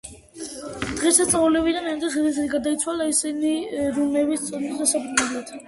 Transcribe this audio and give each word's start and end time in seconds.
დღესასწაულობენ 1.01 1.91
იმ 1.91 2.01
დროს, 2.05 2.17
როდესაც 2.21 2.49
გარდაიცვალა 2.55 3.09
ოდინი 3.13 3.55
რუნების 4.01 4.51
ცოდნის 4.51 4.85
დასაბრუნებლად. 4.85 5.57